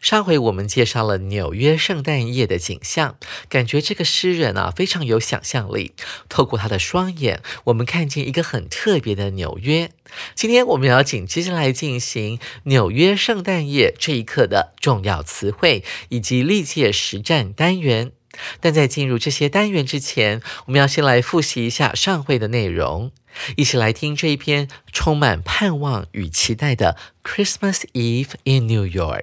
[0.00, 3.16] 上回我们介绍了纽约圣诞夜的景象，
[3.48, 5.92] 感觉这个诗人啊非常有想象力。
[6.28, 9.90] 透过他的双眼，我们看见一个很特别的纽约。
[10.34, 18.12] 今天我们要紧接下来进行纽约圣诞夜这一课的重要词汇以及历届实战单元。
[18.59, 23.11] 但在进入这些单元之前，我们要先来复习一下上回的内容。
[23.57, 26.97] 一起来听这一篇充满盼望与期待的《
[27.29, 29.21] Christmas Eve in New York》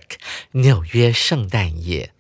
[0.53, 2.13] 纽约圣诞夜。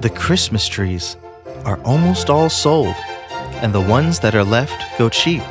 [0.00, 1.14] The Christmas trees
[1.64, 2.96] are almost all sold,
[3.62, 5.42] and the ones that are left go cheap.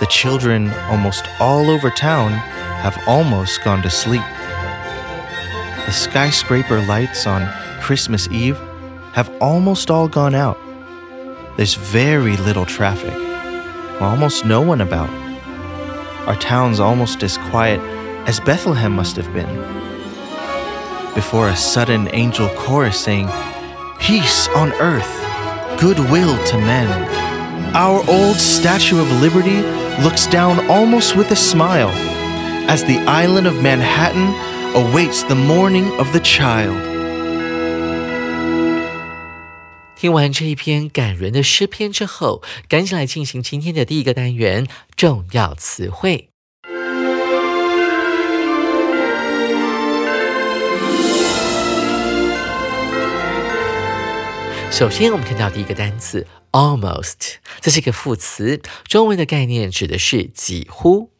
[0.00, 4.22] The children almost all over town have almost gone to sleep.
[5.84, 7.46] The skyscraper lights on
[7.82, 8.56] Christmas Eve
[9.12, 10.56] have almost all gone out.
[11.58, 13.12] There's very little traffic,
[14.00, 15.10] almost no one about.
[16.26, 17.80] Our town's almost as quiet
[18.26, 19.54] as Bethlehem must have been.
[21.14, 23.28] Before a sudden angel chorus saying,
[23.98, 26.88] Peace on earth, goodwill to men.
[27.76, 31.91] Our old Statue of Liberty looks down almost with a smile
[32.67, 34.33] as the island of Manhattan
[34.73, 36.75] awaits the morning of the child.
[39.95, 46.28] 听完这一篇感人的诗篇之后，赶紧来进行今天的第一个单元——重要词汇。
[54.70, 61.10] 首先，我们看到第一个单词 almost，这是一个副词，中文的概念指的是几乎。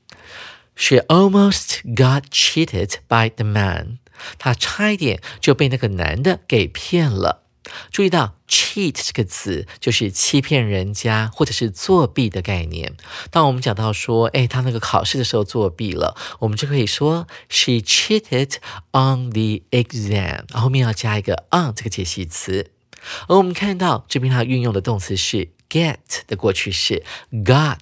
[0.76, 3.98] She almost got cheated by the man，
[4.38, 7.42] 她差一点就被那个男的给骗了。
[7.90, 12.96] 注意到 cheat 这个词就是欺骗人家或者是作弊的概念。
[13.30, 18.54] 当我们讲到说，哎，他那个考试的时候作弊了，我们就可以说 she cheated
[18.92, 22.70] on the exam，后面要加一个 on 这个解析词。
[23.28, 25.96] 而我们看到这边它运用的动词是 get
[26.26, 27.78] 的过去式 got，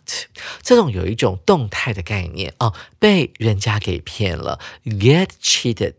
[0.62, 5.94] 这种有一种动态的概念哦，被人家给骗了，get cheated。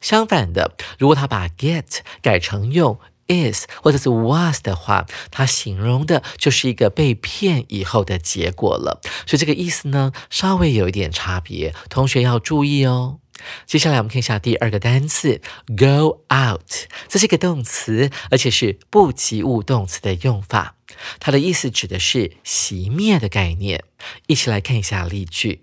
[0.00, 2.98] 相反的，如果他把 get 改成用
[3.28, 9.00] is 或者是 was 的话，它形容的就是一个被骗以后的结果了。
[9.26, 13.18] 所以这个意思呢，稍微有一点差别，同学要注意哦。
[13.66, 15.40] 接下来我们看一下第二个单词
[15.76, 20.76] go out，这是一个动词，而且是不及物动词的用法。
[21.18, 23.84] 它的意思指的是熄灭的概念。
[24.26, 25.62] 一起来看一下例句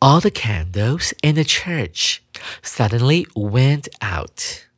[0.00, 2.18] ：All the candles in the church
[2.64, 4.71] suddenly went out.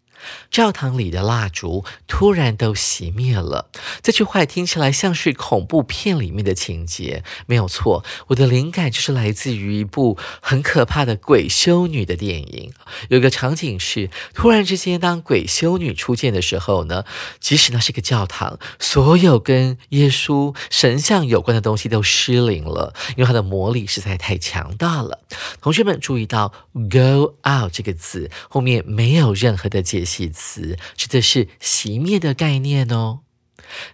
[0.50, 3.70] 教堂里的蜡烛突然都熄灭了。
[4.02, 8.04] 这句话听起来像是恐怖片里面的情节，没有错。
[8.28, 12.72] 我的灵感就是来自于一部很可怕的鬼修女的电影。
[13.08, 17.04] 有个场景是，突然之间，当鬼修女出现的时候呢，
[17.40, 25.20] 即使那是个教堂，所有跟耶稣神像有关的东西都失灵了，因为它的魔力实在太强大了。
[25.60, 33.20] 同学们注意到 “go out” 这个字后面没有任何的解析词，指的是熄灭的概念哦。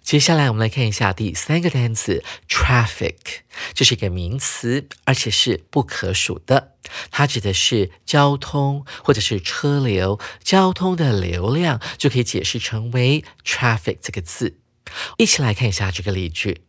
[0.02, 3.14] 接下来我们来看一下第三个单词 traffic，
[3.72, 6.75] 这是一个名词，而且是不可数的。
[7.11, 14.58] 它指的是交通或者是车流，交通的流量就可以解释成为 traffic 这个字。
[15.19, 16.62] 一起来看一下这个例句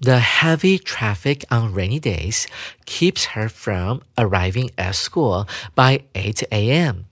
[0.00, 2.46] The heavy traffic on rainy days
[2.86, 7.07] keeps her from arriving at school by 8 a.m.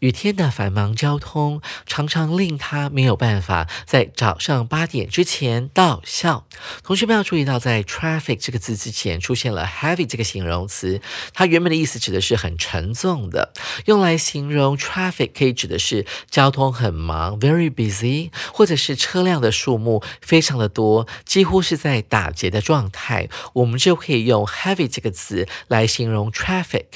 [0.00, 6.46] 雨天的繁忙交通常常令他没有办法在早上八点之前到校。
[6.84, 11.00] 同学们要注意到，在 traffic 这个字之前出现了 heavy 这个形容词，
[11.34, 13.52] 它原本的意思指的是很沉重的，
[13.86, 26.86] 用来形容 traffic 可以指的是交通很忙，very busy，或者是车辆的数目非常的多，几乎是在打结的状态，我们就可以用 heavy 这个词来形容 traffic。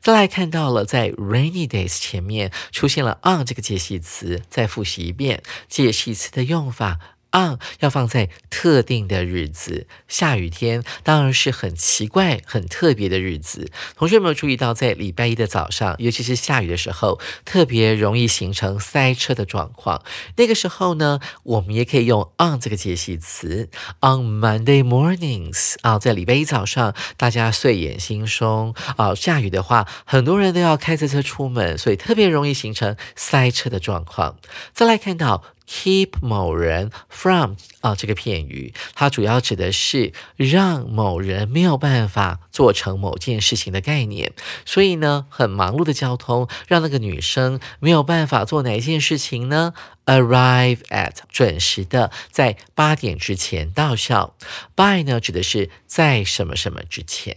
[0.00, 6.98] 再来看到了，在 rainy days 前面出现了 on 这个介系词，再复习一遍介系词的用法。
[7.32, 13.70] On 要放在特定的日子，下雨天当然是很奇怪、很特别的日子。
[13.96, 20.02] 同学有没有注意到，在礼拜一的早上，尤其是下雨的时候，特别容易形成塞车的状况？
[20.36, 23.68] 那个时候呢，我们也可以用 on 这个介系词。
[24.00, 34.36] On Monday mornings 啊，在礼拜一早上，大家睡眼惺忪啊，下雨的话，很多人都要开着车出门，所以特别容易形成塞车的状况。
[34.72, 35.44] 再来看到。
[35.68, 44.32] Keep 某人 from 啊，这个片语，它主要指的是让某人没有办法做成某件事情的概念。
[44.64, 49.74] 所以呢，很忙碌的交通让那个女生没有办法做哪一件事情呢
[50.06, 54.34] ？Arrive at 准时的在八点之前到校。
[54.74, 57.36] By 呢，指的是在什么什么之前。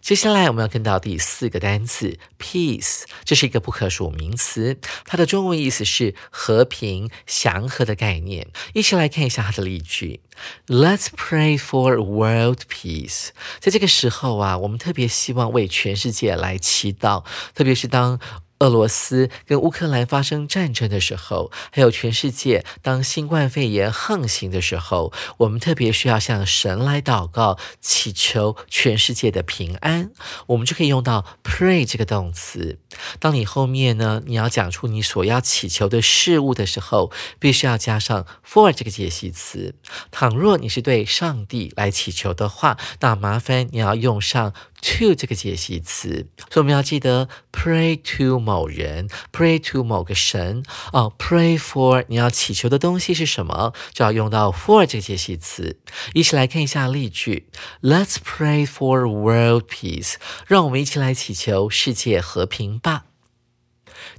[0.00, 8.48] 接下来我们要看到第四个单词 peace，这是一个不可数名词，它的中文意思是和平、祥和的概念。
[8.74, 10.20] 一起来看一下它的例句
[10.66, 13.28] ：Let's pray for world peace。
[13.60, 17.24] 在这个时候啊，我们特别希望为全世界来祈祷，
[17.54, 18.20] 特别是当。
[18.60, 30.10] 俄罗斯跟乌克兰发生战争的时候，还有全世界当新冠肺炎横行的时候，我们特别需要向神来祷告，祈求全世界的平安。
[30.46, 32.78] 我们就可以用到 pray 这个动词。
[33.18, 39.74] 当你后面呢，你要讲出你所要祈求的事物的时候，必须要加上 for 这个解析词。
[40.10, 44.54] 倘若你是对上帝来祈求的话，那麻烦你要用上。
[44.82, 50.62] To 这个解析词，所以我们要记得 pray to 某人，pray to 某个神
[50.92, 55.78] 哦，pray for 你要祈求的东西是什么，就要用到 for 这个解析词。
[56.14, 57.48] 一起来看一下例句
[57.82, 60.14] ：Let's pray for world peace。
[60.46, 63.06] 让我们一起来祈求世界和平吧。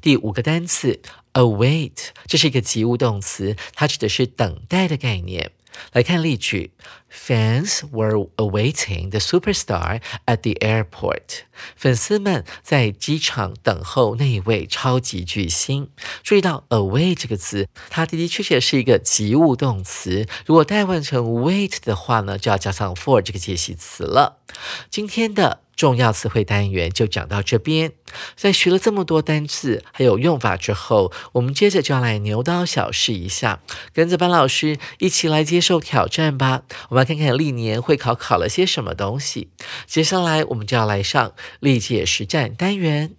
[0.01, 1.01] 第五个单词
[1.33, 5.51] await，这是一个及物动词，它指的是等待的概念。
[5.93, 6.71] 来看例句
[7.11, 11.41] ：Fans were awaiting the superstar at the airport。
[11.75, 15.89] 粉丝们在机场等候那一位超级巨星。
[16.23, 20.27] 注意到 await 这个词，它的的确确是一个及物动词。
[20.45, 24.39] 如果代换成 wait 的话呢，就要加上 for 这个介系词了。
[24.89, 25.61] 今天的。
[25.77, 27.93] 重要词汇单元就讲到这边，
[28.35, 33.61] 在学了这么多单词还有用法之后，我们接着就要来牛刀小试一下，
[33.93, 36.63] 跟着班老师一起来接受挑战吧。
[36.89, 39.51] 我们来看看历年会考考了些什么东西。
[39.85, 43.15] 接下来我们就要来上历届实战单元。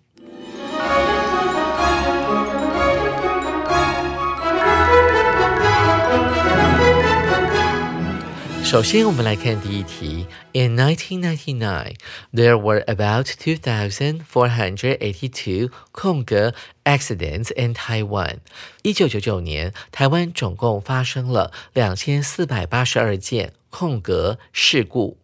[8.67, 10.25] 首先，我们来看第一题。
[10.53, 11.95] In 1999,
[12.33, 18.37] there were about 2,482空格 accidents in Taiwan。
[18.81, 25.19] 一九九九年，台湾总共发生了两千四百八十二件空格事故。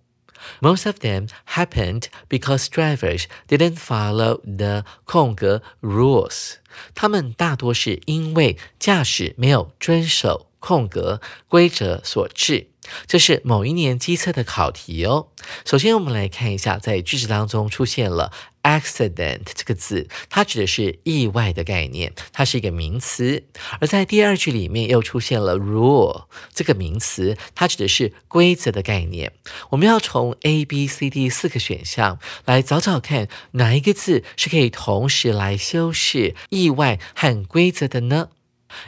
[0.62, 6.58] Most of them happened because drivers didn't follow the 空格 rules。
[6.94, 12.68] 他们大多是因为驾驶没有遵守空格规则所致。
[13.07, 15.29] 这是某一年机测的考题哦。
[15.65, 23.45] 首先，我们来看一下，在句子当中出现了 accident 这个字，它指的是意外的概念，它是一个名词。
[23.81, 26.25] 而在第二句里面又出现了 rule
[26.55, 29.33] 这个名词，它指的是规则的概念。
[29.71, 38.31] 我们要从 A、B、C、D 四个选项来找找看，哪一个字是可以同时来修饰意外和规则的呢？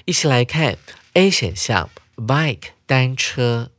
[0.06, 0.78] 一起来看
[1.12, 3.70] A 选项 bike 单车。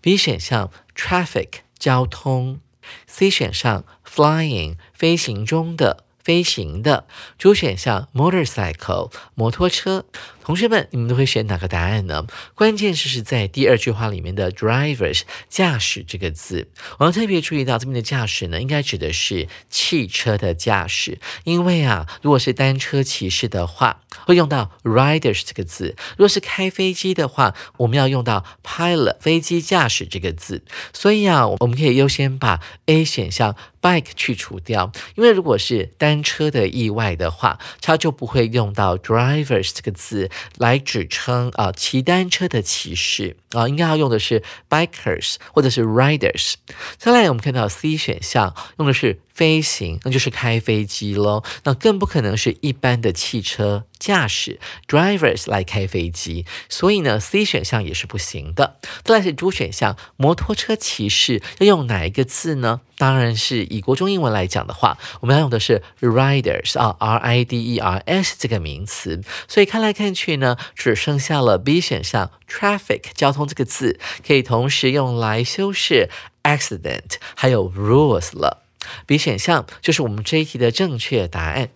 [0.00, 2.60] B 选项 traffic 交通
[3.06, 7.06] ，C 选项 flying 飞行中的飞行的。
[7.38, 10.04] 主选项 motorcycle 摩托车。
[10.44, 12.26] 同学们，你们都会选哪个答案呢？
[12.56, 30.64] 关键是是在第二句话里面的 drivers 驾驶这个字，我要特别注意到这边的驾驶呢，应该指的是汽车的驾驶，因为啊，如果是单车骑士的话，会用到 riders 这个字；如果是开飞机的话，我们要用到 pilot 飞机驾驶这个字。
[30.92, 40.30] 所以啊，我们可以优先把 A 选项 bike 去除掉，因为如果是单车的意外的话，它就不会用到 drivers 这个字。
[40.56, 46.54] 来指称啊骑单车的骑士啊，应该要用的是 bikers 或者是 riders。
[46.96, 49.20] 再来，我们看到 C 选项用的是。
[49.32, 51.42] 飞行，那就是开飞机喽。
[51.64, 56.44] 那更不可能是一般的汽车驾驶 drivers 来开飞机。
[56.68, 58.76] 所以呢，C 选项也是不行的。
[59.02, 62.82] 再来是 D 选项，摩托车骑士要用哪一个字呢？
[63.02, 69.20] 当然是以国中英文来讲的话，我们要用的是 riders 啊，R I D E R S 这个名词。
[69.48, 76.08] 所以看来看去呢，只剩下了 B 选项 traffic 交通这个字，可以同时用来修饰
[76.44, 78.62] accident 还有 rules 了。
[79.04, 81.70] B 选项就是我们这一题的正确答案。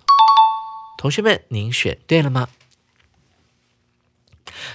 [0.96, 2.46] 同学们，您选对了吗？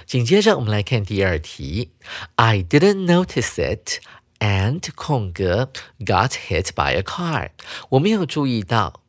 [0.05, 1.91] 紧接着我们来看第二题。
[2.35, 4.01] I didn't notice it
[4.41, 5.69] and 空格
[5.99, 7.51] got hit by a car。
[7.91, 8.99] 我们要注意到，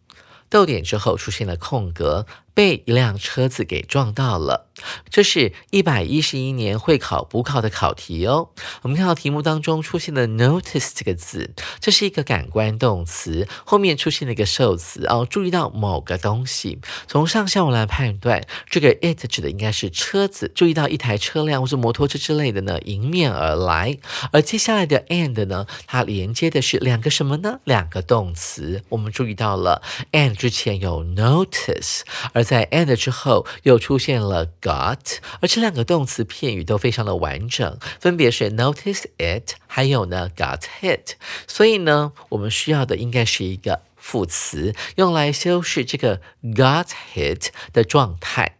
[0.48, 2.26] 逗点之后出现了空格。
[2.54, 4.66] 被一辆车子给撞到了，
[5.10, 8.50] 这是一百一十一年会考补考的考题哦。
[8.82, 15.26] 我们看到题目当中出现了 notice 这个字，这是一个感官动词，后面出现了一个受词哦。
[15.28, 20.50] 注意到某个东西，从上下文来判断，这个 it 指的应该是车子。
[20.54, 23.98] 注意到一台车辆或是摩托车之类的呢，迎面而来。
[24.32, 27.60] 而接下来的 and 呢，它连接的是两个什么呢？
[27.64, 28.82] 两个动词。
[28.88, 32.00] 我们注意到了 and 之前有 notice，
[32.32, 41.12] 而在 and 之后又出现了 got，而这两个动词片语都非常的完整，分别是 notice it，还有呢 got hit。
[41.46, 48.56] 所以呢，我们需要的应该是一个副词，用来修饰这个 got hit 的状态。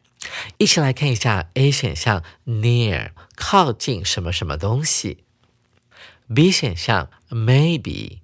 [0.59, 5.25] 一起来看一下 A 选项 near 靠近什么什么东西
[6.33, 8.19] ，B 选项 maybe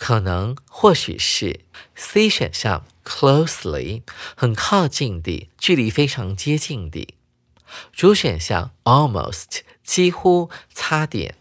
[0.00, 1.60] 可能或许是
[1.94, 2.86] ，C 选项。
[3.04, 4.02] Closely，
[4.34, 7.12] 很靠近的，距离非常接近的。
[7.92, 11.34] 主选项 Almost，几乎，差点。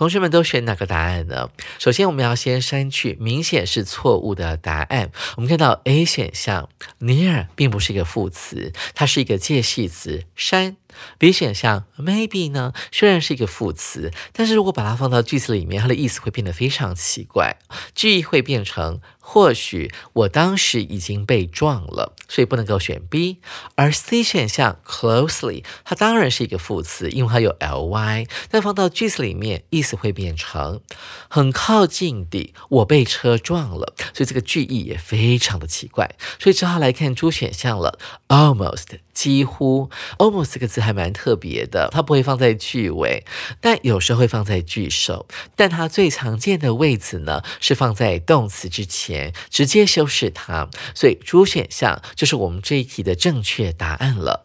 [0.00, 1.50] 同学们都选哪个答案呢？
[1.78, 5.10] 首先，我们要先删去明显是错误的答案。
[5.36, 10.78] 我们看到 A 选项 near 并不是一个副词，它是一个介系词，删。
[11.18, 17.58] B 选项 maybe 呢，虽然是一个副词，但是如果把它放到句子里面，它的意思会变得非常奇怪，
[17.94, 19.02] 句意会变成。
[19.32, 23.38] 或许我当时已经被撞了，所以不能够选 B。
[23.76, 30.80] 而 C 选项 closely，它当然是一个副词，因为它有 ly，但放到句子里面，意思会变成
[31.28, 38.98] 很靠近的，我被车撞了，所以这个句意也非常的奇怪，所以只好来看 D 选项了，almost。
[39.12, 43.24] 几乎，almost 这个字还蛮特别的，它不会放在句尾，
[43.60, 45.26] 但有时候会放在句首。
[45.56, 50.68] 但它最常见的位置呢，是放在动词之前，直接修饰它。
[50.94, 54.44] 所以，主选项就是我们这一题的正确答案了。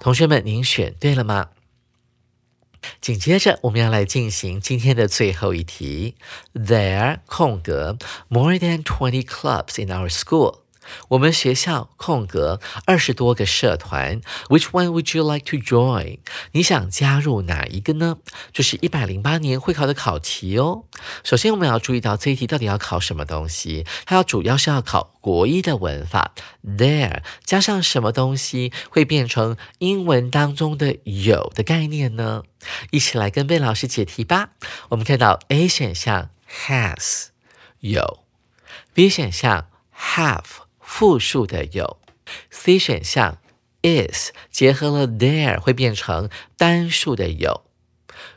[0.00, 1.48] 同学们，您选对了吗？
[3.00, 6.16] 紧接着，我们要来进行今天的最后一题。
[6.52, 7.96] There 空格
[8.28, 10.63] more than twenty clubs in our school.
[11.08, 16.18] 我们学校空格二十多个社团，Which one would you like to join？
[16.52, 18.18] 你想加入哪一个呢？
[18.52, 20.84] 这是一百零八年会考的考题哦。
[21.22, 23.86] 首先，我们要注意到这一题到底要考什么东西？
[24.06, 26.32] 它要主要是要考国一的文法。
[26.64, 32.42] There 加上什么东西会变成英文当中的有的概念呢？
[32.90, 34.50] 一起来跟贝老师解题吧。
[34.88, 36.30] 我们看到 A 选项
[36.66, 37.26] has
[37.80, 38.20] 有
[38.94, 40.63] ，B 选项 have。
[40.96, 41.98] 复数的有
[42.50, 43.38] ，C 选项
[43.82, 47.64] is 结合了 there 会变成单数的有，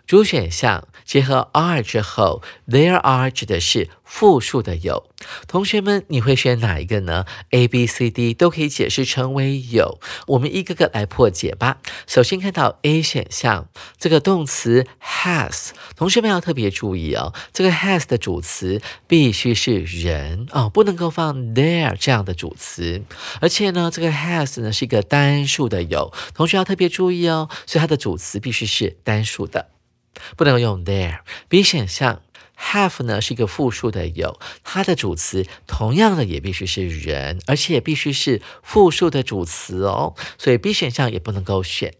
[0.08, 0.88] 主选项。
[1.06, 5.10] 结合 are 之后，there are 指的是复数的有。
[5.48, 10.02] 同学们，你会选哪一个呢？A、B、C、D 都可以解释成为有。
[10.28, 11.78] 我们一个个来破解吧。
[12.06, 23.02] 首先看到 A 选项，这个动词 has，同学们要特别注意哦，这个 has 的主词必须是人哦，不能够放 there 这样的主词。
[23.40, 29.77] 而且呢，这个 has 呢是一个单数的有，同学要特别注意哦，所以它的主词必须是单数的。
[30.36, 31.20] 不能用 there。
[31.48, 32.22] B 选项
[32.60, 41.94] have 呢是一个复数的有，它的主词同样的也必须是人，而且也必须是复数的主词哦，所以 B 选项也不能够选。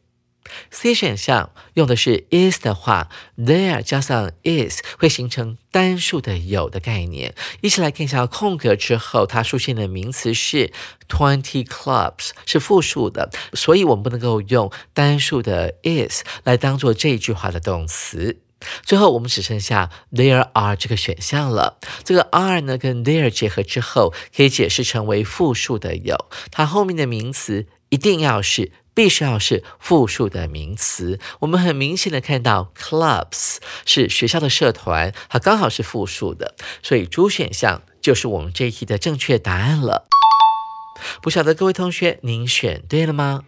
[0.72, 7.34] C 选项用的是 is 的话，there 加上 is 会形成单数的有的概念。
[7.62, 10.72] 一起来看一下空格之后，它出现的名词是
[11.08, 18.40] twenty clubs，是复数的，所以我们不能够用单数的 is 来当做这句话的动词。
[18.82, 21.78] 最后，我们只剩下 there are 这个选项了。
[22.04, 26.18] 这个 are 呢，跟 there 结合之后，可以解释成为复数的有，
[26.50, 28.72] 它后面的名词一定要是。
[28.98, 31.20] 必须要是复数的名词。
[31.42, 40.08] 我们很明显的看到，clubs 是学校的社团，它刚好是复数的，所以主选项就是我们这一题的正确答案了。
[41.22, 43.44] 不晓得各位同学，您选对了吗？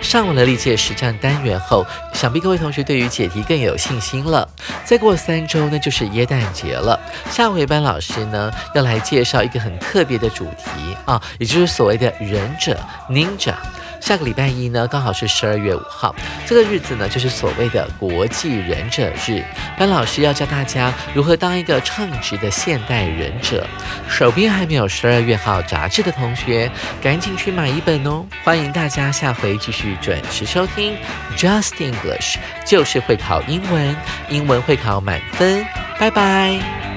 [0.00, 4.48] 上完了历届实战单元后，想必各位同学对于解题更有信心了。
[4.84, 6.98] 再过三周呢，就是耶诞节了。
[7.30, 12.78] 下回班老师呢要来介绍一个很特别的主题啊，也就是所谓的忍者
[13.10, 13.54] （Ninja）。
[14.00, 16.14] 下个礼拜一呢，刚好是十二月五号，
[16.46, 19.42] 这个日子呢，就是所谓的国际忍者日。
[19.78, 23.66] 班老师要教大家如何当一个称职的现代忍者。
[24.08, 26.70] 手边还没有十二月号杂志的同学，
[27.02, 28.24] 赶紧去买一本哦！
[28.44, 30.96] 欢迎大家下回继续准时收听
[31.36, 32.36] Just English，
[32.66, 33.96] 就是会考英文，
[34.30, 35.64] 英文会考满分。
[35.98, 36.87] 拜拜。